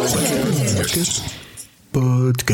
[0.00, 1.20] Podcast.
[1.94, 2.46] Earth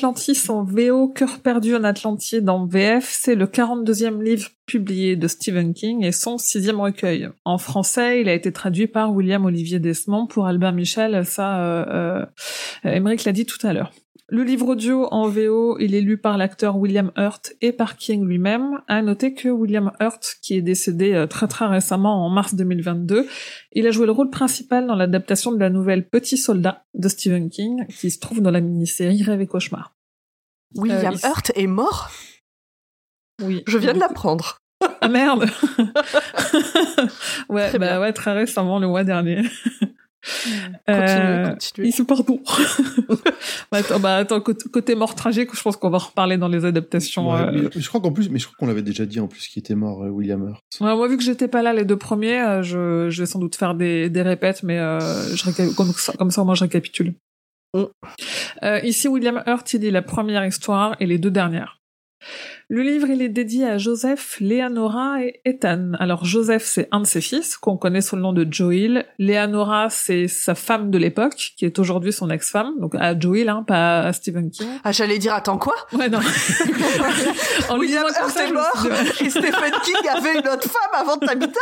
[0.00, 5.28] Atlantis en VO, Cœur perdu en Atlantide en VF, c'est le 42e livre publié de
[5.28, 7.28] Stephen King et son sixième recueil.
[7.44, 12.24] En français, il a été traduit par William Olivier Desmond pour Albert Michel, ça, euh,
[12.86, 13.92] euh, l'a dit tout à l'heure.
[14.32, 18.24] Le livre audio en VO, il est lu par l'acteur William Hurt et par King
[18.24, 18.80] lui-même.
[18.86, 23.26] À noter que William Hurt, qui est décédé euh, très très récemment en mars 2022,
[23.72, 27.50] il a joué le rôle principal dans l'adaptation de la nouvelle Petit Soldat de Stephen
[27.50, 29.94] King, qui se trouve dans la mini-série Rêve et Cauchemar.
[30.76, 32.10] William Euh, il- Hurt est mort?
[33.42, 33.64] Oui.
[33.66, 34.58] Je viens de l'apprendre.
[35.00, 35.44] Ah merde
[37.48, 38.00] Ouais, Très bah bien.
[38.00, 39.42] ouais, très récemment, le mois dernier.
[40.22, 41.88] Continuez, Euh, continuez.
[41.88, 42.40] Il se pardon.
[43.72, 46.64] bah, attends, bah, attends, côté, mort tragique, je pense qu'on va en reparler dans les
[46.64, 47.30] adaptations.
[47.32, 49.28] Ouais, euh, mais je crois qu'en plus, mais je crois qu'on l'avait déjà dit en
[49.28, 50.62] plus qu'il était mort, euh, William Hurt.
[50.80, 53.38] Ouais, moi, vu que j'étais pas là les deux premiers, euh, je, je vais sans
[53.38, 55.00] doute faire des, des répètes, mais euh,
[55.34, 57.14] je comme, ça, comme ça, moi, je récapitule.
[58.62, 61.79] Euh, ici, William Hurt, il dit la première histoire et les deux dernières.
[62.68, 65.92] Le livre, il est dédié à Joseph, Leonora et Ethan.
[65.98, 69.06] Alors, Joseph, c'est un de ses fils, qu'on connaît sous le nom de Joel.
[69.18, 72.72] Leonora, c'est sa femme de l'époque, qui est aujourd'hui son ex-femme.
[72.78, 74.68] Donc, à Joel, hein, pas à Stephen King.
[74.84, 75.74] Ah, j'allais dire, attends quoi?
[75.92, 76.20] Ouais, non.
[77.68, 81.60] En William ça, est mort dit, et Stephen King avait une autre femme avant Tabitha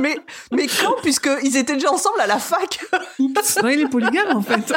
[0.00, 0.16] mais,
[0.52, 0.94] mais quand?
[1.02, 2.80] Puisqu'ils étaient déjà ensemble à la fac
[3.18, 3.62] Oups.
[3.62, 4.72] Non, il est polygame, en fait.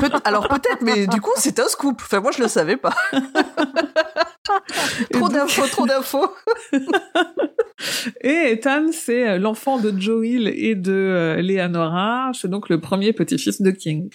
[0.00, 2.00] Peut- Alors peut-être, mais du coup, c'est un scoop.
[2.04, 2.94] Enfin, moi, je le savais pas.
[5.12, 6.32] trop d'infos, trop d'infos.
[8.22, 12.30] Et Ethan, c'est euh, l'enfant de Joel et de euh, Leonora.
[12.34, 14.10] C'est donc le premier petit-fils de King.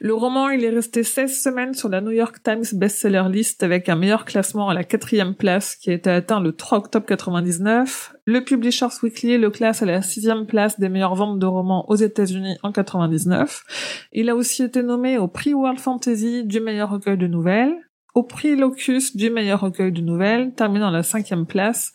[0.00, 3.88] Le roman, il est resté 16 semaines sur la New York Times bestseller list avec
[3.88, 8.14] un meilleur classement à la quatrième place qui a été atteint le 3 octobre 99.
[8.24, 11.96] Le Publishers Weekly le classe à la sixième place des meilleures ventes de romans aux
[11.96, 13.64] États-Unis en 99.
[14.12, 17.74] Il a aussi été nommé au prix World Fantasy du meilleur recueil de nouvelles,
[18.14, 21.92] au prix Locus du meilleur recueil de nouvelles, terminant à la cinquième place,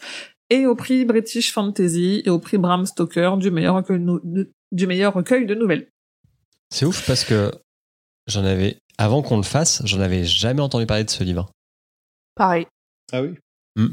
[0.50, 4.22] et au prix British Fantasy et au prix Bram Stoker du meilleur recueil de, nou-
[4.24, 5.90] de- du meilleur recueil de nouvelles.
[6.70, 7.52] C'est ouf parce que
[8.28, 11.50] j'en avais, avant qu'on le fasse, j'en avais jamais entendu parler de ce livre.
[12.36, 12.68] Pareil.
[13.12, 13.36] Ah oui
[13.76, 13.90] Mm.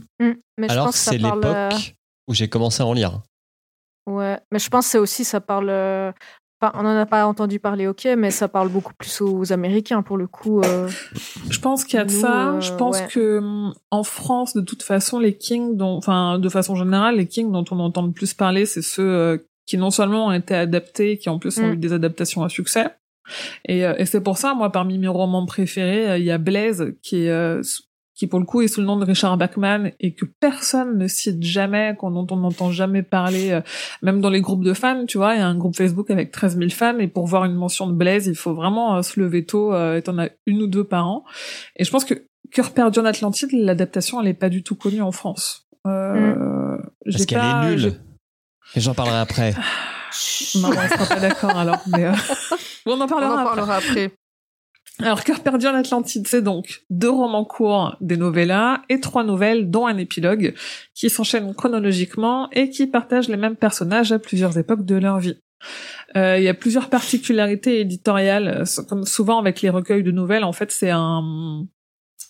[0.58, 1.44] Mais je Alors pense que c'est parle.
[1.44, 1.94] euh, l'époque
[2.26, 3.20] où j'ai commencé à en lire.
[4.06, 5.68] Ouais, mais je pense que c'est aussi ça parle.
[5.68, 6.10] euh,
[6.64, 10.02] Enfin, on n'en a pas entendu parler, ok, mais ça parle beaucoup plus aux Américains
[10.02, 10.60] pour le coup.
[10.62, 10.88] euh,
[11.50, 12.52] Je pense qu'il y a de Nous, ça.
[12.54, 13.08] euh, je pense ouais.
[13.08, 17.26] que hum, en France, de toute façon, les Kings, dont, enfin, de façon générale, les
[17.26, 19.36] Kings dont on entend le plus parler, c'est ceux euh,
[19.66, 21.72] qui non seulement ont été adaptés, qui en plus ont Mm.
[21.72, 22.86] eu des adaptations à succès.
[23.66, 27.25] Et, et c'est pour ça, moi, parmi mes romans préférés, il y a Blaise, qui
[27.26, 27.60] est
[28.14, 31.08] qui pour le coup est sous le nom de Richard Bachman et que personne ne
[31.08, 33.60] cite jamais, qu'on dont on n'entend jamais parler, euh,
[34.02, 36.30] même dans les groupes de fans, tu vois, il y a un groupe Facebook avec
[36.30, 39.19] 13 000 fans et pour voir une mention de Blaise, il faut vraiment euh, se
[39.19, 41.25] lever tôt euh, et t'en as une ou deux par an.
[41.76, 42.14] Et je pense que
[42.54, 45.66] Cœur perdu en Atlantide, l'adaptation, elle est pas du tout connue en France.
[45.88, 48.00] Euh, j'ai Parce qu'elle est nulle.
[48.76, 49.54] Et j'en parlerai après.
[50.54, 52.12] Non, on sera pas d'accord alors, mais euh,
[52.86, 53.56] on en On parlera en après.
[53.56, 54.12] parlera après.
[55.00, 59.69] Alors, Cœur perdu en Atlantide, c'est donc deux romans courts, des novellas et trois nouvelles,
[59.69, 60.55] dont un épilogue,
[60.94, 65.37] qui s'enchaînent chronologiquement et qui partagent les mêmes personnages à plusieurs époques de leur vie.
[66.16, 70.53] Euh, Il y a plusieurs particularités éditoriales, comme souvent avec les recueils de nouvelles, en
[70.53, 71.66] fait, c'est un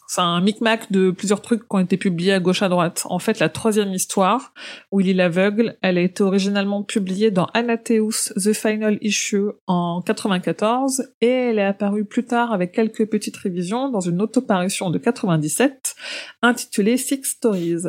[0.07, 3.07] c'est un micmac de plusieurs trucs qui ont été publiés à gauche à droite.
[3.09, 4.53] En fait, la troisième histoire,
[4.93, 11.27] Willy l'aveugle, elle a été originalement publiée dans Anatheus The Final Issue en 94 et
[11.27, 15.95] elle est apparue plus tard avec quelques petites révisions dans une autoparution de 97
[16.43, 17.87] intitulée Six Stories.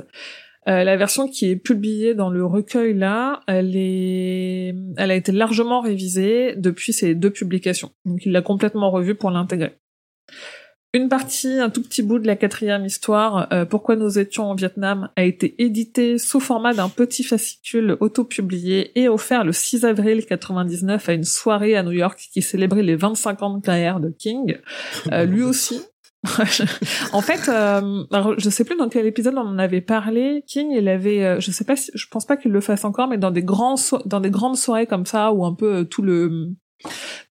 [0.68, 5.32] Euh, la version qui est publiée dans le recueil là, elle est, elle a été
[5.32, 7.92] largement révisée depuis ces deux publications.
[8.06, 9.78] Donc il l'a complètement revue pour l'intégrer.
[10.96, 14.56] Une partie, un tout petit bout de la quatrième histoire, euh, Pourquoi nous étions au
[14.56, 20.26] Vietnam, a été édité sous format d'un petit fascicule auto-publié et offert le 6 avril
[20.26, 24.08] 99 à une soirée à New York qui célébrait les 25 ans de carrière de
[24.08, 24.58] King.
[25.12, 25.82] Euh, lui aussi.
[27.12, 30.46] en fait, euh, alors, je sais plus dans quel épisode on en avait parlé.
[30.48, 33.10] King, il avait, euh, je sais pas, si, je pense pas qu'il le fasse encore,
[33.10, 35.84] mais dans des grands, so- dans des grandes soirées comme ça où un peu euh,
[35.84, 36.54] tout le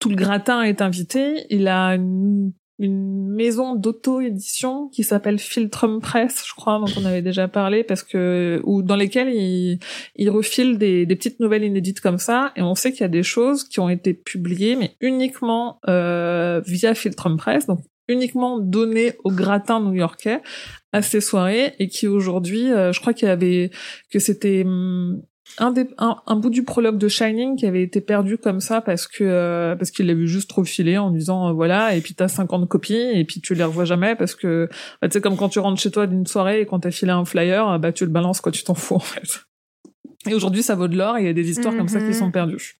[0.00, 1.46] tout le gratin est invité.
[1.48, 7.22] Il a une, une maison d'auto-édition qui s'appelle Filtrum Press, je crois, dont on avait
[7.22, 9.78] déjà parlé, parce que ou dans lesquelles il,
[10.16, 12.52] il refile des, des petites nouvelles inédites comme ça.
[12.56, 16.60] Et on sait qu'il y a des choses qui ont été publiées, mais uniquement euh,
[16.66, 20.42] via Filtrum Press, donc uniquement données au gratin new-yorkais
[20.92, 23.70] à ces soirées et qui aujourd'hui, euh, je crois qu'il y avait
[24.10, 25.22] que c'était hum,
[25.58, 28.80] un, des, un, un bout du prologue de Shining qui avait été perdu comme ça
[28.80, 32.00] parce que euh, parce qu'il l'a vu juste trop filer en disant euh, voilà et
[32.00, 34.68] puis t'as 50 copies et puis tu les revois jamais parce que
[35.00, 37.12] bah, tu sais comme quand tu rentres chez toi d'une soirée et quand t'as filé
[37.12, 39.44] un flyer bah tu le balances quoi tu t'en fous en fait
[40.28, 42.06] et aujourd'hui ça vaut de l'or et il y a des histoires comme ça qui
[42.06, 42.12] Mhm.
[42.14, 42.76] sont perdues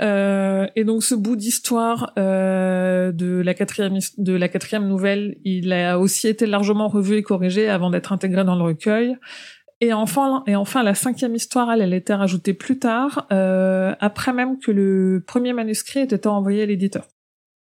[0.00, 5.72] euh, et donc ce bout d'histoire euh, de la quatrième de la quatrième nouvelle, il
[5.72, 9.16] a aussi été largement revu et corrigé avant d'être intégré dans le recueil.
[9.80, 13.94] Et enfin, et enfin la cinquième histoire, elle, elle a été rajoutée plus tard, euh,
[14.00, 17.06] après même que le premier manuscrit ait été envoyé à l'éditeur.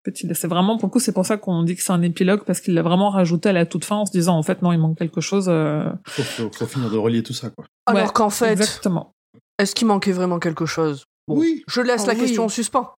[0.02, 2.42] Petit, c'est vraiment pour le coup, c'est pour ça qu'on dit que c'est un épilogue
[2.44, 4.72] parce qu'il l'a vraiment rajouté à la toute fin en se disant en fait non,
[4.72, 5.46] il manque quelque chose.
[5.48, 7.64] euh, Faut, faut, faut finir de relier tout ça, quoi.
[7.86, 9.12] Alors Ouais, qu'en fait, exactement.
[9.58, 11.04] est-ce qu'il manquait vraiment quelque chose?
[11.28, 11.62] Bon, Oui.
[11.68, 12.20] Je laisse Ah la oui.
[12.20, 12.92] question en suspens.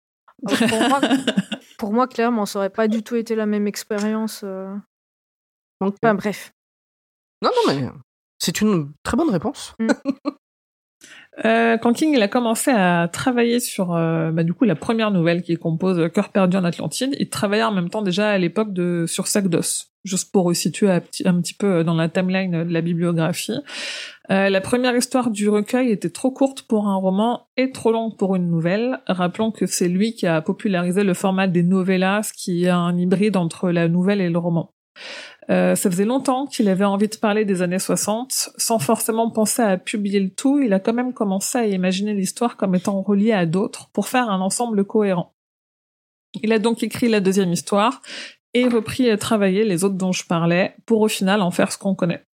[0.47, 1.00] Alors, pour, moi,
[1.79, 4.41] pour moi, clairement, ça aurait pas du tout été la même expérience.
[4.44, 4.75] euh.
[5.81, 6.53] Donc, bref.
[7.43, 7.88] Non, non, mais
[8.42, 9.74] c'est une très bonne réponse.
[11.46, 16.10] Euh, quand King a commencé à travailler sur euh, bah, la première nouvelle qui compose
[16.12, 19.48] Cœur perdu en Atlantide, il travaillait en même temps déjà à l'époque de sur Sac
[19.48, 23.58] d'os, juste pour resituer un petit, peu dans la timeline de la bibliographie.
[24.30, 28.16] Euh, la première histoire du recueil était trop courte pour un roman et trop longue
[28.18, 29.00] pour une nouvelle.
[29.06, 33.38] Rappelons que c'est lui qui a popularisé le format des novellas, qui est un hybride
[33.38, 34.70] entre la nouvelle et le roman.
[35.50, 39.62] Euh, ça faisait longtemps qu'il avait envie de parler des années 60, sans forcément penser
[39.62, 43.32] à publier le tout, il a quand même commencé à imaginer l'histoire comme étant reliée
[43.32, 45.34] à d'autres pour faire un ensemble cohérent.
[46.42, 48.02] Il a donc écrit la deuxième histoire
[48.54, 51.78] et repris à travailler les autres dont je parlais pour au final en faire ce
[51.78, 52.24] qu'on connaît.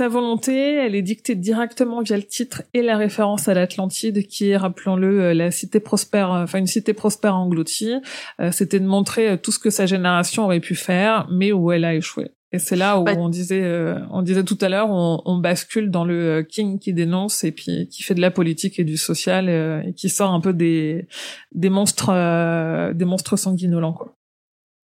[0.00, 4.48] Sa volonté, elle est dictée directement via le titre et la référence à l'Atlantide, qui
[4.48, 7.92] est, rappelons-le, euh, la cité prospère, euh, enfin une cité prospère engloutie.
[8.40, 11.84] Euh, C'était de montrer tout ce que sa génération aurait pu faire, mais où elle
[11.84, 12.30] a échoué.
[12.50, 15.36] Et c'est là où Bah- on disait, euh, on disait tout à l'heure, on, on
[15.36, 18.96] bascule dans le King qui dénonce et puis qui fait de la politique et du
[18.96, 21.08] social euh, et qui sort un peu des
[21.52, 24.14] des monstres, euh, des monstres sanguinolents quoi.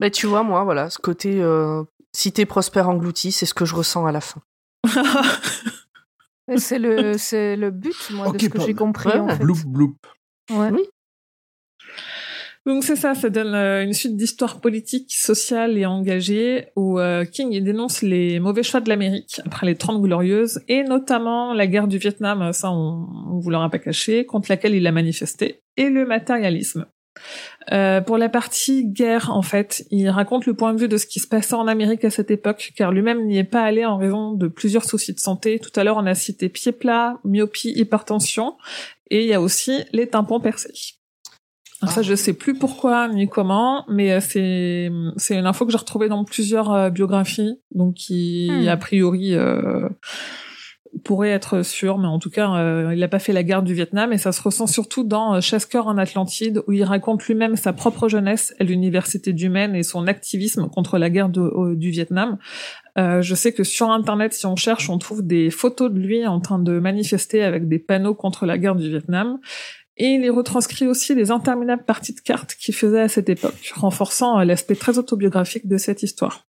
[0.01, 1.41] Mais tu vois, moi, voilà, ce côté
[2.11, 4.41] cité prospère engloutie, c'est ce que je ressens à la fin.
[6.57, 9.39] C'est le, c'est le but, moi, de ce que j'ai compris, Ouais, en fait.
[9.39, 9.95] Bloop, bloop.
[10.51, 10.69] Ouais.
[12.67, 17.23] Donc c'est ça, ça donne euh, une suite d'histoires politiques, sociales et engagées où euh,
[17.23, 21.87] King dénonce les mauvais choix de l'Amérique après les Trente Glorieuses et notamment la guerre
[21.87, 25.89] du Vietnam, ça on, on vous l'aura pas caché, contre laquelle il a manifesté, et
[25.89, 26.87] le matérialisme.
[27.71, 31.05] Euh, pour la partie guerre, en fait, il raconte le point de vue de ce
[31.05, 33.97] qui se passait en Amérique à cette époque, car lui-même n'y est pas allé en
[33.97, 35.59] raison de plusieurs soucis de santé.
[35.59, 38.55] Tout à l'heure, on a cité pieds plats, myopie, hypertension,
[39.09, 40.73] et il y a aussi les tympans percés.
[41.81, 45.71] Alors ça, je sais plus pourquoi ni comment, mais euh, c'est c'est une info que
[45.71, 48.67] j'ai retrouvée dans plusieurs euh, biographies, donc qui Hmm.
[48.67, 49.89] a priori euh,
[51.03, 53.73] pourrait être sûr, mais en tout cas, euh, il n'a pas fait la guerre du
[53.73, 57.55] Vietnam et ça se ressent surtout dans euh, Chasse-cœur en Atlantide, où il raconte lui-même
[57.55, 62.37] sa propre jeunesse à l'université du Maine et son activisme contre la guerre du Vietnam.
[62.97, 66.25] Euh, je sais que sur Internet, si on cherche, on trouve des photos de lui
[66.25, 69.39] en train de manifester avec des panneaux contre la guerre du Vietnam.
[69.97, 73.71] Et il y retranscrit aussi les interminables parties de cartes qu'il faisait à cette époque,
[73.75, 76.45] renforçant euh, l'aspect très autobiographique de cette histoire.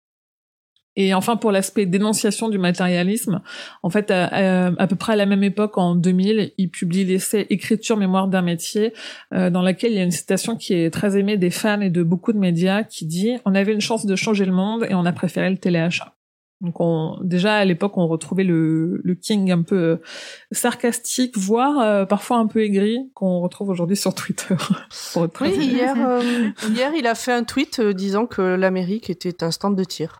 [0.96, 3.40] Et enfin, pour l'aspect dénonciation du matérialisme,
[3.82, 7.04] en fait, à, à- à peu près à la même époque, en 2000, il publie
[7.04, 8.92] l'essai Écriture, mémoire d'un métier,
[9.32, 11.90] euh, dans laquelle il y a une citation qui est très aimée des fans et
[11.90, 14.94] de beaucoup de médias, qui dit «On avait une chance de changer le monde et
[14.94, 16.14] on a préféré le téléachat».
[16.60, 19.96] Donc on, déjà à l'époque, on retrouvait le, le King un peu euh,
[20.52, 24.54] sarcastique, voire euh, parfois un peu aigri, qu'on retrouve aujourd'hui sur Twitter.
[25.58, 26.22] Oui, hier, euh,
[26.70, 30.18] hier, il a fait un tweet euh, disant que l'Amérique était un stand de tir.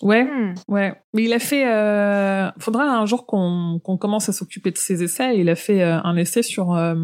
[0.00, 0.54] Ouais, Hmm.
[0.68, 1.64] Ouais, mais il a fait.
[1.70, 5.38] Euh, faudra un jour qu'on qu'on commence à s'occuper de ses essais.
[5.38, 6.94] Il a fait euh, un essai sur euh,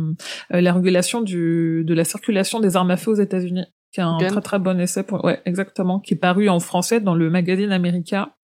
[0.52, 4.02] euh, la régulation du de la circulation des armes à feu aux États-Unis, qui est
[4.04, 4.28] un Gun.
[4.28, 5.02] très très bon essai.
[5.04, 8.35] Pour, ouais, exactement, qui est paru en français dans le magazine America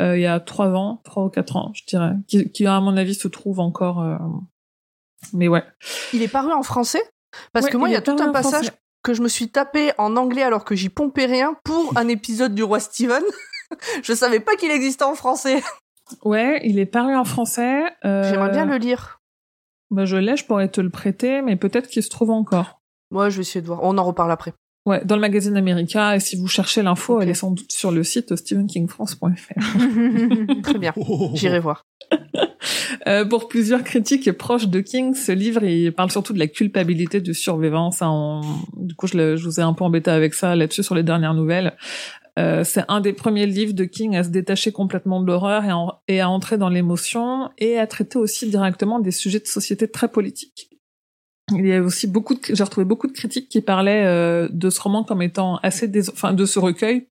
[0.00, 2.80] euh, il y a trois ans, trois ou quatre ans, je dirais, qui, qui à
[2.80, 4.00] mon avis se trouve encore.
[4.00, 4.16] euh,
[5.32, 5.62] Mais ouais.
[6.12, 7.02] Il est paru en français?
[7.52, 8.70] Parce Ouais, que moi, il y a tout un passage français.
[9.04, 12.54] que je me suis tapé en anglais alors que j'y pompais rien pour un épisode
[12.54, 13.22] du Roi Steven.
[14.02, 15.62] je savais pas qu'il existait en français.
[16.24, 17.82] Ouais, il est paru en français.
[18.04, 19.20] euh, J'aimerais bien le lire.
[19.90, 22.80] Bah, je l'ai, je pourrais te le prêter, mais peut-être qu'il se trouve encore.
[23.10, 23.80] Moi, je vais essayer de voir.
[23.82, 24.52] On en reparle après.
[24.84, 27.92] Ouais, dans le magazine America, et si vous cherchez l'info, elle est sans doute sur
[27.92, 29.22] le site stephenkingfrance.fr.
[30.62, 30.92] Très bien.
[31.34, 31.82] J'irai voir.
[33.06, 37.20] Euh, pour plusieurs critiques proches de King, ce livre, il parle surtout de la culpabilité
[37.20, 38.02] de survivance.
[38.02, 38.10] hein.
[38.10, 38.42] On-
[38.76, 41.02] Du coup, je, le- je vous ai un peu embêté avec ça là-dessus sur les
[41.02, 41.76] dernières nouvelles.
[42.38, 46.20] Euh, c'est un des premiers livres de King à se détacher complètement de l'horreur et,
[46.20, 50.70] à entrer dans l'émotion et à traiter aussi directement des sujets de société très politiques.
[51.50, 54.70] Il y a aussi beaucoup de, j'ai retrouvé beaucoup de critiques qui parlaient euh, de
[54.70, 57.08] ce roman comme étant assez, dés- enfin de ce recueil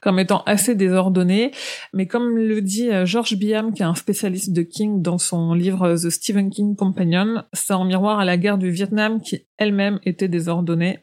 [0.00, 1.52] comme étant assez désordonné.
[1.92, 5.54] Mais comme le dit euh, George Biam, qui est un spécialiste de King dans son
[5.54, 9.98] livre The Stephen King Companion, c'est en miroir à la guerre du Vietnam qui elle-même
[10.04, 11.00] était désordonnée.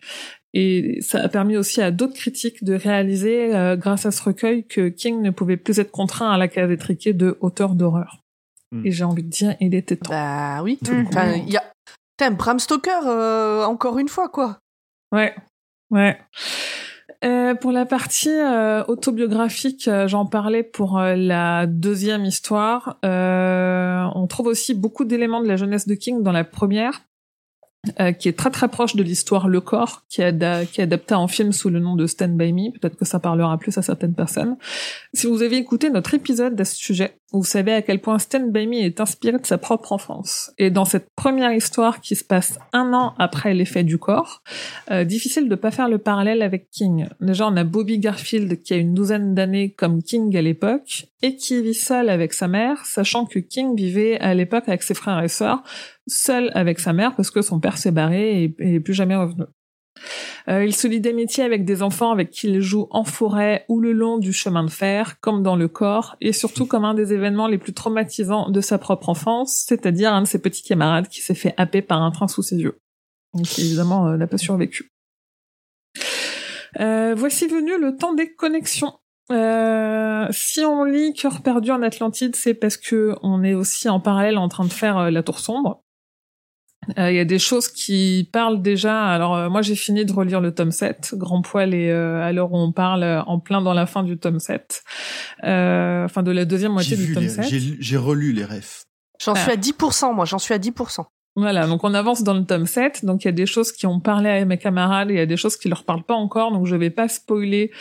[0.53, 4.65] Et ça a permis aussi à d'autres critiques de réaliser, euh, grâce à ce recueil,
[4.67, 8.21] que King ne pouvait plus être contraint à la case étriquée de auteur d'horreur.
[8.71, 8.85] Hmm.
[8.85, 10.11] Et j'ai envie de dire, il était temps.
[10.11, 10.79] Bah oui.
[10.87, 11.07] Mhm.
[11.07, 11.63] Enfin, il y a.
[12.17, 14.59] Putain, Bram Stoker, euh, encore une fois, quoi.
[15.11, 15.33] Ouais,
[15.89, 16.19] ouais.
[17.23, 22.97] Euh, pour la partie euh, autobiographique, euh, j'en parlais pour euh, la deuxième histoire.
[23.05, 27.01] Euh, on trouve aussi beaucoup d'éléments de la jeunesse de King dans la première,
[27.99, 31.27] euh, qui est très très proche de l'histoire Le Corps, qui qui est adapté en
[31.27, 32.71] film sous le nom de Stand By Me.
[32.71, 34.55] Peut-être que ça parlera plus à certaines personnes.
[35.13, 38.51] Si vous avez écouté notre épisode à ce sujet, vous savez à quel point Stand
[38.53, 40.51] By Me est inspiré de sa propre enfance.
[40.57, 44.43] Et dans cette première histoire qui se passe un an après l'effet du corps,
[44.89, 47.07] euh, difficile de pas faire le parallèle avec King.
[47.19, 51.37] Déjà, on a Bobby Garfield qui a une douzaine d'années comme King à l'époque et
[51.37, 55.23] qui vit seul avec sa mère, sachant que King vivait à l'époque avec ses frères
[55.23, 55.63] et sœurs,
[56.05, 59.45] seul avec sa mère parce que son père s'est barré et, plus jamais revenu.
[60.49, 63.79] Euh, il se lie d'amitié avec des enfants avec qui il joue en forêt ou
[63.79, 67.13] le long du chemin de fer, comme dans le corps, et surtout comme un des
[67.13, 71.21] événements les plus traumatisants de sa propre enfance, c'est-à-dire un de ses petits camarades qui
[71.21, 72.77] s'est fait happer par un train sous ses yeux.
[73.33, 74.89] Donc évidemment, euh, n'a pas survécu.
[76.79, 78.93] Euh, voici venu le temps des connexions.
[79.31, 83.99] Euh, si on lit Cœur perdu en Atlantide, c'est parce que on est aussi en
[83.99, 85.81] parallèle en train de faire euh, La Tour sombre.
[86.99, 89.05] Euh, Il y a des choses qui parlent déjà.
[89.05, 92.33] Alors euh, moi j'ai fini de relire le tome 7, Grand Poil et euh, à
[92.33, 94.83] l'heure où on parle en plein dans la fin du tome 7.
[95.45, 97.45] Euh, enfin de la deuxième moitié du tome les- 7.
[97.47, 98.83] j'ai j'ai relu les refs.
[99.23, 99.39] J'en Ah.
[99.39, 101.05] suis à 10%, moi, j'en suis à 10%.
[101.35, 103.87] Voilà, donc on avance dans le tome 7, donc il y a des choses qui
[103.87, 106.13] ont parlé à mes camarades et il y a des choses qui leur parlent pas
[106.13, 107.71] encore, donc je vais pas spoiler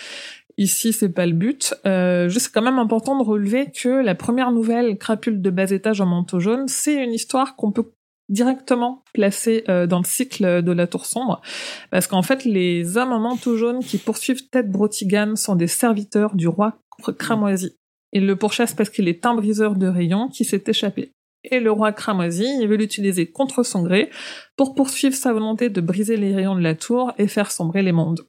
[0.59, 1.75] ici, c'est pas le but.
[1.87, 6.00] Euh, juste quand même important de relever que la première nouvelle, Crapule de bas étage
[6.00, 7.92] en manteau jaune, c'est une histoire qu'on peut
[8.28, 11.42] directement placer euh, dans le cycle de la tour sombre,
[11.90, 16.35] parce qu'en fait les hommes en manteau jaune qui poursuivent Ted Brotigan sont des serviteurs
[16.35, 16.78] du roi
[17.18, 17.76] cramoisi.
[18.12, 21.12] Ils le pourchassent parce qu'il est un briseur de rayons qui s'est échappé
[21.44, 24.11] et le roi Cramoisi, il veut l'utiliser contre son gré
[24.56, 27.92] pour poursuivre sa volonté de briser les rayons de la tour et faire sombrer les
[27.92, 28.21] mondes.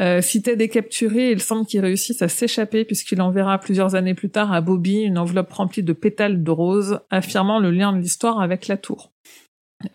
[0.00, 4.14] Euh, si Ted est capturé, il semble qu'il réussisse à s'échapper puisqu'il enverra plusieurs années
[4.14, 7.98] plus tard à Bobby une enveloppe remplie de pétales de rose, affirmant le lien de
[7.98, 9.12] l'histoire avec la tour.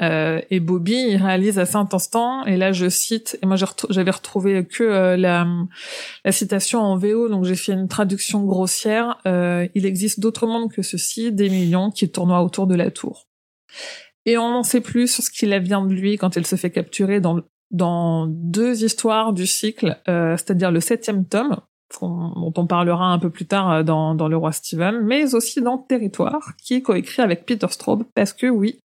[0.01, 3.55] Euh, et Bobby, il réalise à cet instant, et là je cite, et moi
[3.89, 5.45] j'avais retrouvé que euh, la,
[6.31, 9.17] citation en VO, donc j'ai fait une traduction grossière.
[9.27, 13.27] Euh, il existe d'autres mondes que ceci, des millions qui tournoient autour de la tour.
[14.25, 16.71] Et on n'en sait plus sur ce qu'il advient de lui quand il se fait
[16.71, 17.41] capturer dans,
[17.75, 21.57] dans deux histoires du cycle, euh, c'est-à-dire le septième tome,
[22.01, 25.61] dont on parlera un peu plus tard euh, dans, dans Le Roi Steven, mais aussi
[25.61, 28.81] dans Territoire, qui est coécrit avec Peter Straub, parce que oui,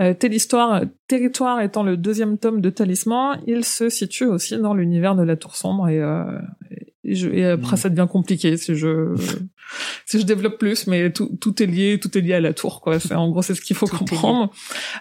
[0.00, 4.74] euh, telle histoire, Territoire étant le deuxième tome de Talisman, il se situe aussi dans
[4.74, 6.24] l'univers de la Tour Sombre, et, euh,
[7.04, 7.78] et, je- et après Mm.
[7.80, 9.14] ça devient compliqué si je
[10.06, 12.80] si je développe plus, mais tout, tout est lié, tout est lié à la tour,
[12.80, 12.98] quoi.
[12.98, 14.50] C'est, en gros, c'est ce qu'il faut Tout comprendre.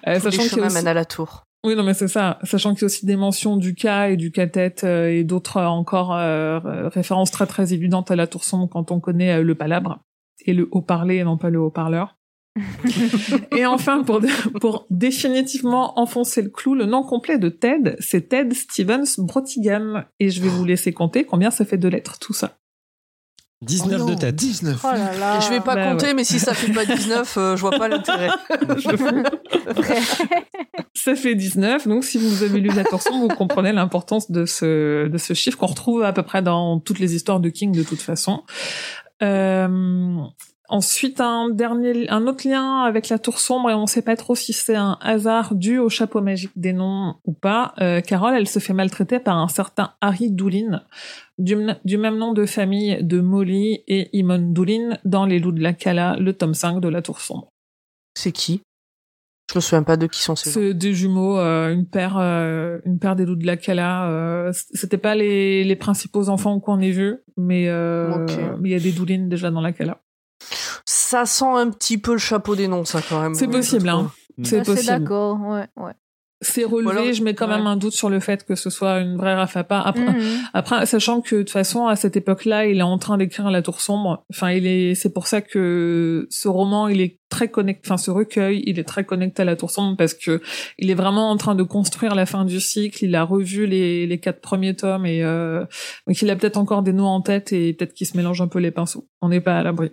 [0.07, 1.47] Euh, les sachant a chemins aussi- mènent à la tour.
[1.65, 2.39] Oui, non, mais c'est ça.
[2.43, 5.57] Sachant qu'il y a aussi des mentions du cas et du cathète euh, et d'autres
[5.57, 9.43] euh, encore euh, références très très évidentes à la tour sombre quand on connaît euh,
[9.43, 9.99] le palabre
[10.45, 12.15] et le haut-parler et non pas le haut-parleur.
[13.55, 14.21] et enfin, pour,
[14.61, 20.03] pour définitivement enfoncer le clou, le nom complet de Ted, c'est Ted Stevens Brotigan.
[20.19, 22.57] Et je vais vous laisser compter combien ça fait de lettres, tout ça.
[23.61, 24.35] 19 Oh de tête.
[24.35, 24.79] 19.
[24.83, 25.39] Oh là là.
[25.41, 26.13] Je vais pas bah compter, ouais.
[26.13, 28.29] mais si ça fait pas 19, euh, je vois pas l'intérêt.
[31.01, 35.07] Ça fait 19, donc si vous avez lu la torsion, vous comprenez l'importance de ce,
[35.07, 37.83] de ce chiffre qu'on retrouve à peu près dans toutes les histoires de King de
[37.83, 38.43] toute façon.
[39.23, 40.17] Euh,
[40.67, 44.35] ensuite, un dernier, un autre lien avec la tour sombre, et on sait pas trop
[44.35, 47.73] si c'est un hasard dû au chapeau magique des noms ou pas.
[47.79, 50.83] Euh, Carole, elle se fait maltraiter par un certain Harry Doulin,
[51.37, 55.63] du, du même nom de famille de Molly et Imon Doulin dans Les Loups de
[55.63, 57.47] la Cala, le tome 5 de la tour sombre.
[58.15, 58.61] C'est qui?
[59.51, 60.59] Je me souviens pas de qui sont ces gens.
[60.59, 64.07] C'est des jumeaux, euh, une paire, euh, une paire des loups de la Cala.
[64.09, 68.27] Euh, C'était pas les, les principaux enfants qu'on ait vus, mais euh,
[68.63, 70.01] il y a des doulines déjà dans la Cala.
[70.85, 73.33] Ça sent un petit peu le chapeau des noms, ça quand même.
[73.33, 74.11] C'est possible, hein.
[74.43, 74.87] C'est Assez possible.
[74.99, 75.93] d'accord, ouais, ouais.
[76.41, 77.13] C'est relevé.
[77.13, 79.79] Je mets quand même un doute sur le fait que ce soit une vraie Rafapa.
[79.79, 80.39] Après, Mhm.
[80.53, 83.61] Après, sachant que de toute façon, à cette époque-là, il est en train d'écrire La
[83.61, 84.23] Tour sombre.
[84.31, 88.09] Enfin, il est, c'est pour ça que ce roman, il est très connecté, enfin, ce
[88.09, 90.41] recueil, il est très connecté à La Tour sombre parce que
[90.77, 93.03] il est vraiment en train de construire la fin du cycle.
[93.03, 95.65] Il a revu les, les quatre premiers tomes et euh,
[96.07, 98.47] donc il a peut-être encore des noms en tête et peut-être qu'il se mélange un
[98.47, 99.07] peu les pinceaux.
[99.21, 99.91] On n'est pas à l'abri.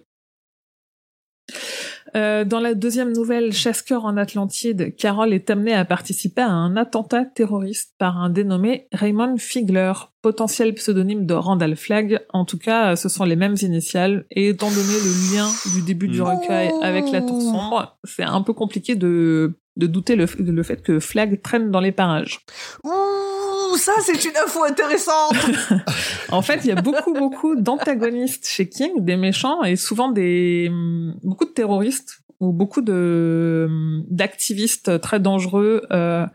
[2.17, 6.75] Euh, dans la deuxième nouvelle, Chasse-cœur en Atlantide, Carol est amenée à participer à un
[6.77, 9.93] attentat terroriste par un dénommé Raymond Figler,
[10.23, 12.21] potentiel pseudonyme de Randall Flagg.
[12.33, 14.25] En tout cas, ce sont les mêmes initiales.
[14.31, 18.41] Et étant donné le lien du début du recueil avec la Tour sombre, c'est un
[18.41, 22.40] peu compliqué de, de douter le, le fait que Flagg traîne dans les parages.
[22.85, 25.37] Ouh, ça c'est une info intéressante.
[26.30, 30.66] En fait, il y a beaucoup, beaucoup d'antagonistes chez King, des méchants, et souvent des
[30.71, 35.83] hum, beaucoup de terroristes ou beaucoup de hum, d'activistes très dangereux.
[35.92, 36.26] Euh,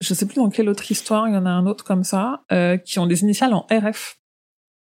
[0.00, 2.42] je sais plus dans quelle autre histoire, il y en a un autre comme ça,
[2.50, 4.18] euh, qui ont des initiales en RF.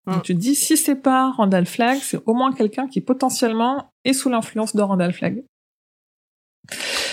[0.06, 0.22] Donc Hmm.
[0.22, 4.12] tu te dis, si c'est pas Randall Flagg, c'est au moins quelqu'un qui potentiellement est
[4.12, 5.44] sous l'influence de Randall Flagg.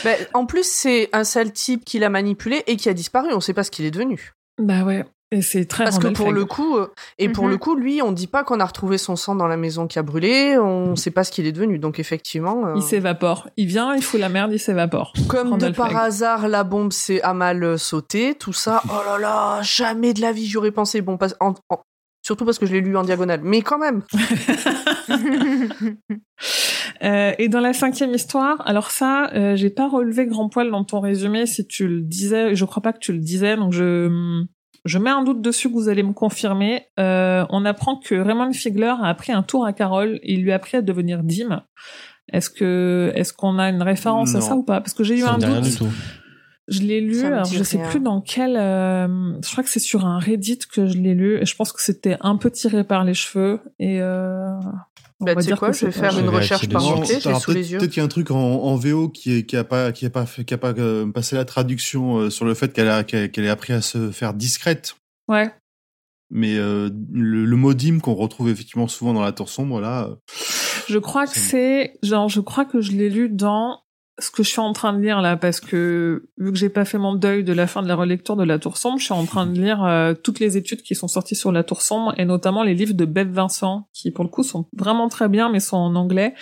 [0.03, 3.29] Ben, en plus, c'est un sale type qui l'a manipulé et qui a disparu.
[3.33, 4.31] On sait pas ce qu'il est devenu.
[4.61, 5.05] Bah ouais.
[5.31, 6.87] Et c'est très Parce que pour le coup, euh,
[7.19, 7.49] et pour Mhm.
[7.51, 9.99] le coup, lui, on dit pas qu'on a retrouvé son sang dans la maison qui
[9.99, 10.57] a brûlé.
[10.57, 11.77] On sait pas ce qu'il est devenu.
[11.77, 13.47] Donc effectivement, euh, il s'évapore.
[13.55, 15.13] Il vient, il fout la merde, il s'évapore.
[15.27, 18.33] comme Randall de par hasard, la bombe s'est à mal euh, sauté.
[18.33, 21.01] Tout ça, oh là là, jamais de la vie j'aurais pensé.
[21.01, 21.81] Bon, pas- en- en-
[22.25, 23.41] surtout parce que je l'ai lu en diagonale.
[23.43, 24.01] Mais quand même.
[27.01, 30.83] Euh, et dans la cinquième histoire, alors ça, euh, j'ai pas relevé grand poil dans
[30.83, 32.55] ton résumé si tu le disais.
[32.55, 34.43] Je crois pas que tu le disais, donc je
[34.85, 36.87] je mets un doute dessus que vous allez me confirmer.
[36.99, 40.19] Euh, on apprend que Raymond Figler a appris un tour à Carole.
[40.23, 41.63] Et il lui a appris à devenir Dim.
[42.31, 44.81] Est-ce que est-ce qu'on a une référence à ça ou pas?
[44.81, 45.79] Parce que j'ai eu Ça un doute.
[46.69, 47.89] Je l'ai lu, alors je sais rien.
[47.89, 48.55] plus dans quel.
[48.57, 49.07] euh,
[49.43, 51.37] je crois que c'est sur un Reddit que je l'ai lu.
[51.41, 53.59] Et je pense que c'était un peu tiré par les cheveux.
[53.79, 54.49] Et euh,
[55.19, 57.19] on Bah, va tu sais dire quoi, que je vais faire une recherche par mots-clés,
[57.19, 57.77] j'ai sous les peut-être yeux.
[57.79, 60.05] peut-être qu'il y a un truc en, en VO qui est qui a pas qui
[60.05, 62.89] a pas fait qui a pas euh, passé la traduction euh, sur le fait qu'elle
[62.89, 64.95] a qu'elle qu'elle ait appris à se faire discrète.
[65.27, 65.51] Ouais.
[66.31, 70.07] Mais euh, le, le mot dim qu'on retrouve effectivement souvent dans la tour sombre là,
[70.09, 70.15] euh,
[70.87, 73.79] Je crois que c'est genre je crois que je l'ai lu dans
[74.19, 76.85] ce que je suis en train de lire là parce que vu que j'ai pas
[76.85, 79.13] fait mon deuil de la fin de la relecture de la Tour sombre, je suis
[79.13, 82.13] en train de lire euh, toutes les études qui sont sorties sur la Tour sombre
[82.17, 85.49] et notamment les livres de Bev Vincent qui pour le coup sont vraiment très bien
[85.49, 86.33] mais sont en anglais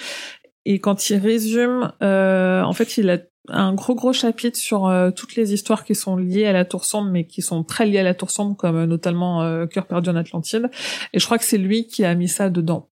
[0.66, 3.18] et quand il résume euh, en fait il a
[3.50, 6.84] un gros gros chapitre sur euh, toutes les histoires qui sont liées à la Tour
[6.84, 9.88] sombre mais qui sont très liées à la Tour sombre comme euh, notamment euh, Cœur
[9.88, 10.70] perdu en Atlantide
[11.13, 12.90] et je crois que c'est lui qui a mis ça dedans.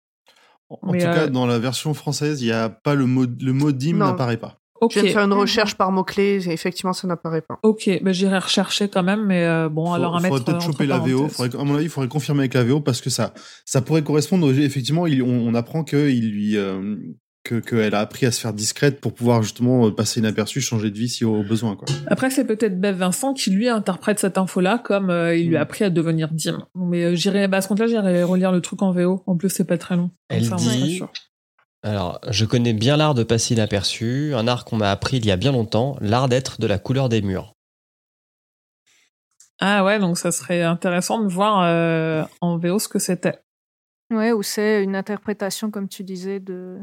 [0.69, 3.25] en Mais, tout euh, cas dans la version française, il y a pas le mot
[3.25, 4.05] le mot Non.
[4.05, 4.59] n'apparaît pas.
[4.83, 4.91] Ok.
[4.95, 7.59] Je viens de faire une recherche par mots-clés et effectivement, ça n'apparaît pas.
[7.63, 10.63] Ok, bah j'irai rechercher quand même, mais euh, bon, Faut- alors à mettre faudrait peut-être
[10.67, 11.27] entre choper la VO.
[11.29, 13.33] Faudrait, à mon avis, il faudrait confirmer avec la VO parce que ça,
[13.65, 14.51] ça pourrait correspondre.
[14.51, 16.95] Effectivement, il, on, on apprend que il lui, euh,
[17.43, 20.89] que qu'elle a appris à se faire discrète pour pouvoir justement euh, passer inaperçu, changer
[20.91, 21.75] de vie si au besoin.
[21.75, 21.85] Quoi.
[22.07, 25.59] Après, c'est peut-être Bev Vincent qui lui interprète cette info-là comme euh, il lui a
[25.59, 25.63] Mm.
[25.63, 26.65] appris à devenir Dim.
[26.75, 29.23] Mais euh, j'irai, bah, à ce compte-là, j'irai relire le truc en VO.
[29.27, 30.11] En plus, c'est pas très long.
[30.29, 31.11] Elle dit- sûr.
[31.83, 35.31] Alors, je connais bien l'art de passer inaperçu, un art qu'on m'a appris il y
[35.31, 37.53] a bien longtemps, l'art d'être de la couleur des murs.
[39.59, 43.39] Ah ouais, donc ça serait intéressant de voir euh, en VO ce que c'était.
[44.11, 46.79] Ouais, ou c'est une interprétation, comme tu disais, de.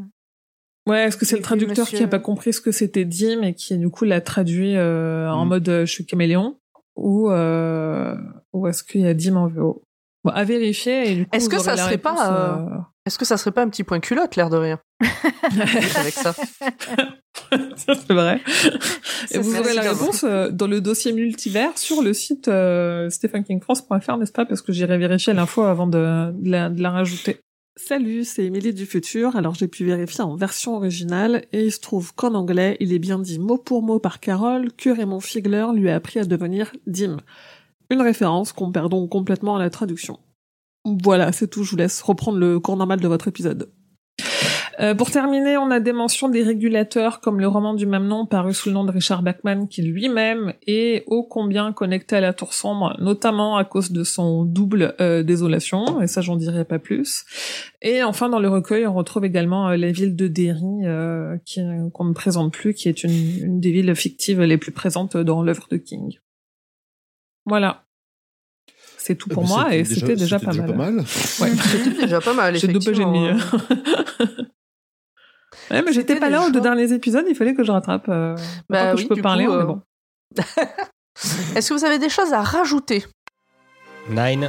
[0.87, 2.07] Ouais, est-ce que c'est le traducteur qui monsieur.
[2.07, 5.45] a pas compris ce que c'était Dim et qui du coup l'a traduit euh, en
[5.45, 5.49] Mm.
[5.49, 6.59] mode euh, je suis caméléon
[6.97, 8.17] ou euh,
[8.55, 9.83] ou est-ce qu'il y a Dim en VO
[10.25, 11.27] Bon, à vérifier.
[11.33, 14.01] Est-ce que ça serait pas, réponse, euh, Est-ce que ça serait pas un petit point
[14.01, 14.79] culotte, l'air de rien
[15.97, 16.35] Avec ça.
[17.75, 18.41] Ça, c'est vrai.
[19.33, 24.17] Et vous aurez la réponse euh, dans le dossier multivers sur le site euh, stephenkingfrance.fr,
[24.19, 24.45] n'est-ce pas?
[24.45, 27.41] Parce que j'irai vérifier l'info avant de, de la, de la rajouter.
[27.77, 29.37] Salut, c'est Émilie du futur.
[29.37, 32.99] Alors j'ai pu vérifier en version originale et il se trouve qu'en anglais, il est
[32.99, 36.73] bien dit mot pour mot par Carole que Raymond Figler lui a appris à devenir
[36.87, 37.17] Dim.
[37.91, 40.19] Une référence qu'on perd donc complètement à la traduction.
[40.85, 41.65] Voilà, c'est tout.
[41.65, 43.71] Je vous laisse reprendre le cours normal de votre épisode.
[44.79, 48.25] Euh, pour terminer, on a des mentions des régulateurs comme le roman du même nom
[48.25, 52.33] paru sous le nom de Richard Bachman qui lui-même est ô combien connecté à la
[52.33, 56.79] tour sombre, notamment à cause de son double euh, désolation, et ça j'en dirai pas
[56.79, 57.25] plus.
[57.83, 60.61] Et enfin dans le recueil, on retrouve également euh, la ville de Derry
[61.93, 65.43] qu'on ne présente plus, qui est une, une des villes fictives les plus présentes dans
[65.43, 66.17] l'œuvre de King.
[67.51, 67.85] Voilà.
[68.97, 70.95] C'est tout Eh pour ben, moi et c'était déjà, pas, c'était mal.
[70.95, 70.99] mal.
[70.99, 71.05] Ouais.
[71.57, 73.11] C'était déjà pas mal, J'ai effectivement.
[73.13, 73.29] mis.
[73.31, 73.39] hein.
[75.71, 78.07] ouais, mais j'étais pas là aux déjà- deux derniers épisodes, il fallait que je rattrape.
[78.09, 78.35] Euh...
[78.69, 79.83] Bah maintenant que oui, je peux parler, coup, on est euh, bon.
[81.57, 83.05] Est-ce que vous avez des choses à rajouter?
[84.09, 84.49] Nine.